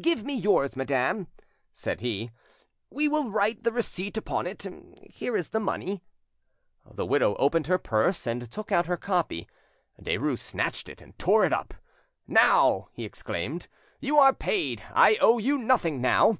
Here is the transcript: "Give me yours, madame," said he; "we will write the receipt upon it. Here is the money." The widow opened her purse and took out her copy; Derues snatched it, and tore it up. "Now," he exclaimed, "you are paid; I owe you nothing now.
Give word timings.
"Give 0.00 0.24
me 0.24 0.34
yours, 0.34 0.74
madame," 0.74 1.28
said 1.70 2.00
he; 2.00 2.32
"we 2.90 3.06
will 3.06 3.30
write 3.30 3.62
the 3.62 3.70
receipt 3.70 4.16
upon 4.16 4.44
it. 4.44 4.66
Here 5.08 5.36
is 5.36 5.50
the 5.50 5.60
money." 5.60 6.02
The 6.84 7.06
widow 7.06 7.36
opened 7.36 7.68
her 7.68 7.78
purse 7.78 8.26
and 8.26 8.50
took 8.50 8.72
out 8.72 8.86
her 8.86 8.96
copy; 8.96 9.46
Derues 10.02 10.40
snatched 10.40 10.88
it, 10.88 11.00
and 11.00 11.16
tore 11.16 11.44
it 11.44 11.52
up. 11.52 11.74
"Now," 12.26 12.88
he 12.92 13.04
exclaimed, 13.04 13.68
"you 14.00 14.18
are 14.18 14.32
paid; 14.32 14.82
I 14.94 15.14
owe 15.20 15.38
you 15.38 15.56
nothing 15.56 16.00
now. 16.00 16.36